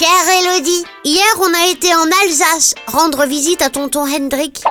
Chère 0.00 0.08
Elodie, 0.40 0.82
hier 1.04 1.22
on 1.40 1.52
a 1.52 1.70
été 1.70 1.94
en 1.94 2.06
Alsace 2.24 2.74
rendre 2.86 3.26
visite 3.26 3.60
à 3.60 3.68
tonton 3.68 4.06
Hendrik. 4.06 4.62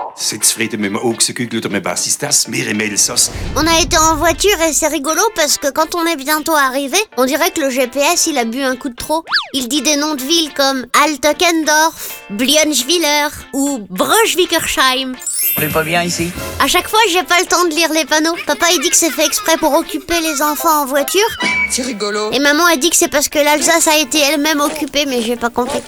On 3.55 3.67
a 3.67 3.79
été 3.79 3.95
en 3.95 4.15
voiture 4.15 4.59
et 4.67 4.73
c'est 4.73 4.87
rigolo 4.87 5.21
parce 5.35 5.59
que 5.59 5.69
quand 5.69 5.93
on 5.93 6.03
est 6.07 6.15
bientôt 6.15 6.55
arrivé, 6.55 6.97
on 7.17 7.25
dirait 7.25 7.51
que 7.51 7.61
le 7.61 7.69
GPS 7.69 8.25
il 8.25 8.39
a 8.39 8.45
bu 8.45 8.63
un 8.63 8.75
coup 8.75 8.89
de 8.89 8.95
trop. 8.95 9.23
Il 9.53 9.67
dit 9.67 9.83
des 9.83 9.97
noms 9.97 10.15
de 10.15 10.23
villes 10.23 10.51
comme 10.55 10.87
Altekendorf, 10.99 12.23
Blionschwiller 12.31 13.27
ou 13.53 13.85
Broschwickersheim. 13.87 15.15
On 15.57 15.61
est 15.61 15.67
pas 15.73 15.83
bien 15.83 16.03
ici 16.03 16.31
À 16.59 16.67
chaque 16.67 16.87
fois, 16.87 16.99
j'ai 17.11 17.23
pas 17.23 17.39
le 17.39 17.45
temps 17.45 17.63
de 17.65 17.69
lire 17.71 17.91
les 17.93 18.05
panneaux. 18.05 18.35
Papa 18.45 18.67
il 18.73 18.81
dit 18.81 18.89
que 18.89 18.95
c'est 18.95 19.09
fait 19.09 19.25
exprès 19.25 19.57
pour 19.57 19.73
occuper 19.73 20.19
les 20.21 20.41
enfants 20.41 20.83
en 20.83 20.85
voiture. 20.85 21.27
C'est 21.69 21.83
rigolo. 21.83 22.31
Et 22.31 22.39
maman 22.39 22.65
a 22.65 22.75
dit 22.77 22.89
que 22.89 22.95
c'est 22.95 23.07
parce 23.09 23.29
que 23.29 23.39
l'Alsace 23.39 23.87
a 23.87 23.97
été 23.97 24.19
elle-même 24.19 24.61
occupée, 24.61 25.05
mais 25.07 25.21
j'ai 25.21 25.35
pas 25.35 25.49
compris. 25.49 25.81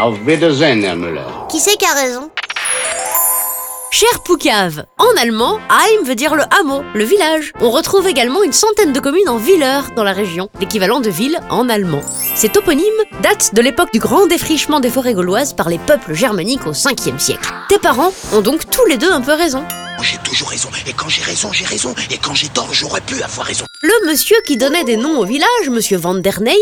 Auf 0.00 0.16
Wiedersehen, 0.26 0.82
Herr 0.84 0.96
Müller. 0.96 1.22
Qui 1.50 1.58
c'est 1.58 1.76
qui 1.76 1.86
a 1.86 1.94
raison 1.94 2.30
Cher 3.90 4.20
Poucave, 4.22 4.84
en 4.98 5.20
allemand, 5.20 5.58
Heim 5.70 6.04
veut 6.04 6.14
dire 6.14 6.34
le 6.34 6.44
hameau, 6.60 6.82
le 6.94 7.04
village. 7.04 7.52
On 7.60 7.70
retrouve 7.70 8.06
également 8.06 8.42
une 8.42 8.52
centaine 8.52 8.92
de 8.92 9.00
communes 9.00 9.28
en 9.28 9.38
Willer 9.38 9.80
dans 9.96 10.04
la 10.04 10.12
région, 10.12 10.50
l'équivalent 10.60 11.00
de 11.00 11.10
ville 11.10 11.40
en 11.50 11.68
allemand. 11.68 12.02
Ces 12.38 12.50
toponymes 12.50 12.84
datent 13.20 13.52
de 13.52 13.60
l'époque 13.60 13.92
du 13.92 13.98
grand 13.98 14.28
défrichement 14.28 14.78
des 14.78 14.90
forêts 14.90 15.12
gauloises 15.12 15.54
par 15.54 15.68
les 15.68 15.78
peuples 15.78 16.14
germaniques 16.14 16.68
au 16.68 16.70
5e 16.70 17.18
siècle. 17.18 17.50
Tes 17.68 17.80
parents 17.80 18.12
ont 18.32 18.42
donc 18.42 18.70
tous 18.70 18.84
les 18.84 18.96
deux 18.96 19.10
un 19.10 19.20
peu 19.20 19.32
raison. 19.32 19.64
J'ai 20.00 20.18
toujours 20.18 20.50
raison. 20.50 20.68
Et 20.86 20.92
quand 20.92 21.08
j'ai 21.08 21.24
raison, 21.24 21.52
j'ai 21.52 21.64
raison. 21.64 21.96
Et 22.12 22.18
quand 22.18 22.34
j'ai 22.34 22.46
tort, 22.46 22.68
j'aurais 22.70 23.00
pu 23.00 23.20
avoir 23.24 23.44
raison. 23.44 23.64
Le 23.82 24.06
monsieur 24.06 24.36
qui 24.46 24.56
donnait 24.56 24.84
des 24.84 24.96
noms 24.96 25.18
au 25.18 25.24
village, 25.24 25.68
monsieur 25.68 25.96
Van 25.96 26.14
der 26.14 26.40
Neim, 26.40 26.54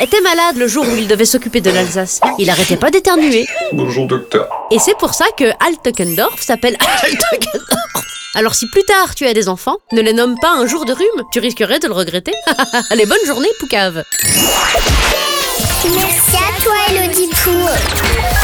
était 0.00 0.20
malade 0.20 0.56
le 0.56 0.66
jour 0.66 0.84
où 0.84 0.96
il 0.96 1.06
devait 1.06 1.24
s'occuper 1.24 1.60
de 1.60 1.70
l'Alsace. 1.70 2.20
Il 2.40 2.50
arrêtait 2.50 2.76
pas 2.76 2.90
d'éternuer. 2.90 3.46
Bonjour 3.72 4.08
docteur. 4.08 4.48
Et 4.72 4.80
c'est 4.80 4.98
pour 4.98 5.14
ça 5.14 5.26
que 5.36 5.44
Altekendorf 5.64 6.42
s'appelle 6.42 6.76
Altekendorf. 7.04 8.04
Alors 8.34 8.56
si 8.56 8.66
plus 8.66 8.84
tard 8.84 9.14
tu 9.14 9.26
as 9.26 9.32
des 9.32 9.48
enfants, 9.48 9.76
ne 9.92 10.00
les 10.00 10.12
nomme 10.12 10.34
pas 10.40 10.50
un 10.50 10.66
jour 10.66 10.84
de 10.84 10.92
rhume, 10.92 11.24
tu 11.32 11.38
risquerais 11.38 11.78
de 11.78 11.86
le 11.86 11.94
regretter. 11.94 12.32
Allez, 12.90 13.06
bonne 13.06 13.24
journée, 13.26 13.50
Poucave. 13.60 14.02
Merci 15.88 16.36
à 16.36 16.60
toi, 16.62 16.74
Élodie 16.90 17.28
Pou. 17.28 18.39